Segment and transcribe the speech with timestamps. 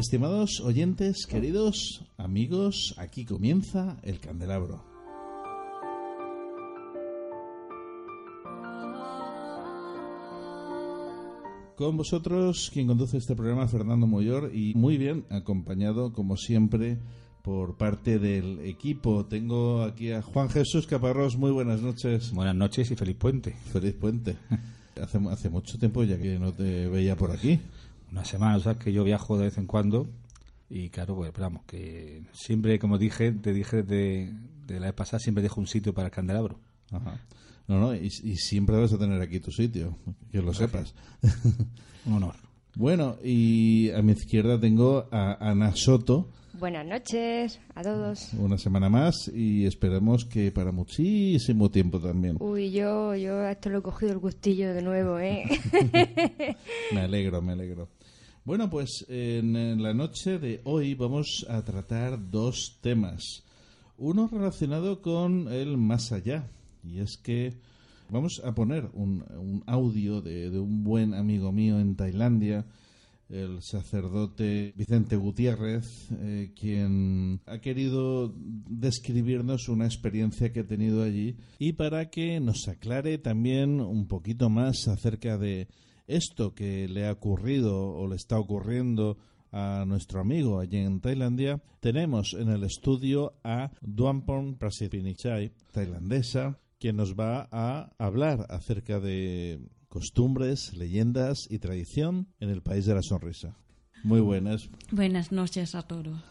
[0.00, 4.82] Estimados oyentes, queridos amigos, aquí comienza el candelabro.
[11.76, 16.96] Con vosotros, quien conduce este programa, Fernando Moyor, y muy bien acompañado, como siempre,
[17.42, 19.26] por parte del equipo.
[19.26, 21.36] Tengo aquí a Juan Jesús Caparrós.
[21.36, 22.32] Muy buenas noches.
[22.32, 23.52] Buenas noches y feliz puente.
[23.70, 24.38] Feliz puente.
[24.98, 27.60] hace, hace mucho tiempo ya que no te veía por aquí.
[28.10, 30.08] Una semana, o sea, que yo viajo de vez en cuando
[30.70, 34.32] y claro, pues esperamos que siempre, como dije, te dije de,
[34.66, 36.60] de la vez pasada, siempre dejo un sitio para el candelabro.
[36.92, 37.20] Ajá.
[37.66, 39.96] No, no, y, y siempre vas a tener aquí tu sitio,
[40.30, 40.94] que lo sepas.
[42.06, 42.36] Un honor.
[42.76, 46.28] Bueno, y a mi izquierda tengo a Ana Soto.
[46.52, 48.32] Buenas noches a todos.
[48.34, 52.36] Una semana más y esperemos que para muchísimo tiempo también.
[52.38, 55.44] Uy, yo, yo a esto lo he cogido el gustillo de nuevo, ¿eh?
[56.92, 57.88] me alegro, me alegro.
[58.42, 63.44] Bueno, pues en la noche de hoy vamos a tratar dos temas.
[63.98, 66.48] Uno relacionado con el más allá,
[66.82, 67.52] y es que
[68.08, 72.64] vamos a poner un, audio de, de, un buen amigo mío en Tailandia,
[73.28, 81.36] el sacerdote Vicente Gutiérrez, eh, quien ha querido describirnos una experiencia que ha tenido allí
[81.58, 85.68] y para que nos aclare también un poquito más acerca de
[86.10, 89.18] esto que le ha ocurrido o le está ocurriendo
[89.52, 96.96] a nuestro amigo allí en Tailandia, tenemos en el estudio a Duampon Prasipinichai, tailandesa, quien
[96.96, 103.02] nos va a hablar acerca de costumbres, leyendas y tradición en el país de la
[103.02, 103.56] sonrisa.
[104.02, 104.70] Muy buenas.
[104.92, 106.22] Buenas noches a todos.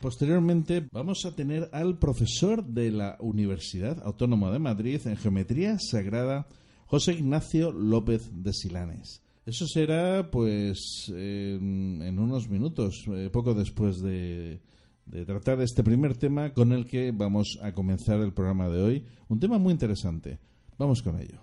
[0.00, 6.46] Posteriormente vamos a tener al profesor de la Universidad Autónoma de Madrid en Geometría Sagrada,
[6.88, 9.22] José Ignacio López de Silanes.
[9.44, 14.62] Eso será, pues, en, unos minutos, eh, poco después de,
[15.04, 19.04] de tratar este primer tema con el que vamos a comenzar el programa de hoy.
[19.28, 20.38] Un tema muy interesante.
[20.78, 21.40] Vamos con ello.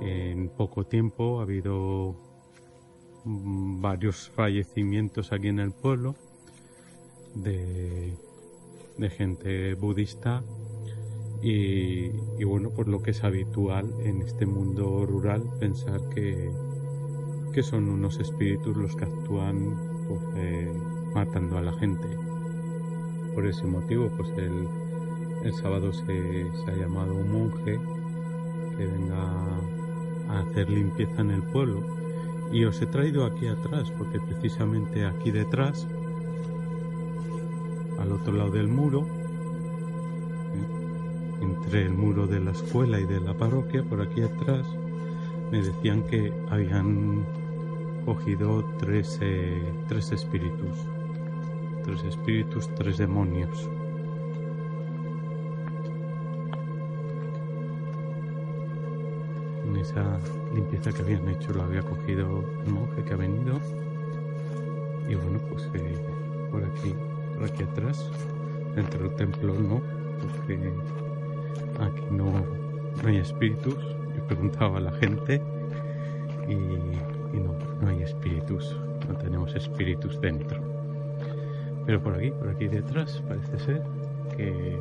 [0.00, 2.16] En poco tiempo ha habido
[3.24, 6.16] varios fallecimientos aquí en el pueblo
[7.36, 8.25] de,
[8.98, 10.42] de gente budista
[11.42, 16.50] y, y, bueno, por lo que es habitual en este mundo rural pensar que,
[17.52, 19.76] que son unos espíritus los que actúan
[20.08, 20.72] pues, eh,
[21.14, 22.06] matando a la gente.
[23.34, 24.66] Por ese motivo, pues el,
[25.44, 27.78] el sábado se, se, ha llamado un monje
[28.76, 29.60] que venga
[30.28, 31.82] a hacer limpieza en el pueblo.
[32.52, 35.86] Y os he traído aquí atrás, porque precisamente aquí detrás,
[37.98, 39.06] al otro lado del muro,
[40.54, 41.42] ¿eh?
[41.42, 44.66] entre el muro de la escuela y de la parroquia, por aquí atrás,
[45.50, 47.24] me decían que habían
[48.04, 50.78] cogido tres, eh, tres espíritus.
[51.84, 53.68] Tres espíritus, tres demonios.
[59.66, 60.18] En esa
[60.54, 63.60] limpieza que habían hecho lo había cogido el monje que ha venido.
[65.08, 65.98] Y bueno, pues eh,
[66.50, 66.94] por aquí,
[67.44, 68.10] aquí atrás,
[68.74, 69.80] dentro del templo no,
[70.20, 70.72] porque
[71.80, 72.32] aquí no,
[73.02, 73.76] no hay espíritus.
[74.16, 75.42] Yo preguntaba a la gente
[76.48, 78.76] y, y no, no hay espíritus,
[79.08, 80.60] no tenemos espíritus dentro.
[81.84, 83.82] Pero por aquí, por aquí detrás, parece ser
[84.36, 84.78] que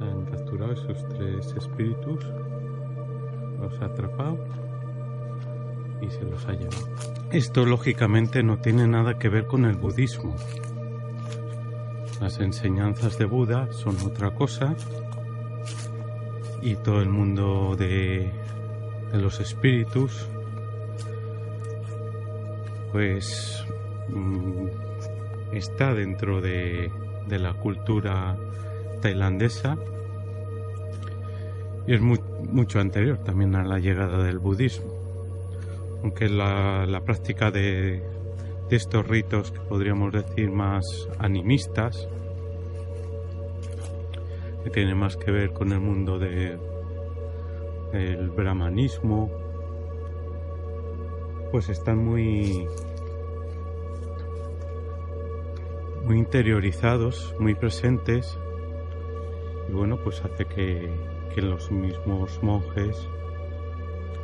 [0.00, 2.26] han capturado esos tres espíritus,
[3.60, 4.38] los ha atrapado
[6.02, 6.86] y se los ha llevado.
[7.30, 10.34] Esto lógicamente no tiene nada que ver con el budismo.
[12.20, 14.74] Las enseñanzas de Buda son otra cosa
[16.60, 18.30] y todo el mundo de,
[19.14, 20.28] los espíritus
[22.92, 23.64] pues
[24.08, 24.66] mm,
[25.52, 26.90] está dentro de,
[27.28, 28.36] la cultura
[29.00, 29.76] tailandesa
[31.86, 32.18] y es mu-
[32.50, 34.91] mucho anterior también a la llegada del budismo.
[36.02, 38.02] Aunque la, la práctica de,
[38.68, 42.08] de estos ritos que podríamos decir más animistas,
[44.64, 46.58] que tiene más que ver con el mundo de,
[47.92, 49.30] del brahmanismo,
[51.50, 52.66] pues están muy
[56.04, 58.38] muy interiorizados, muy presentes
[59.68, 60.90] y bueno, pues hace que,
[61.34, 63.08] que los mismos monjes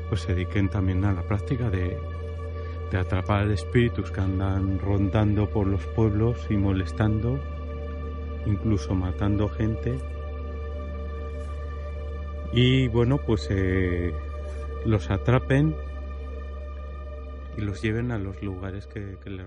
[0.08, 1.98] pues se dediquen también a la práctica de,
[2.90, 7.38] de atrapar espíritus que andan rondando por los pueblos y molestando,
[8.46, 9.98] incluso matando gente.
[12.52, 14.14] Y bueno, pues eh,
[14.86, 15.74] los atrapen
[17.56, 19.46] y los lleven a los lugares que, les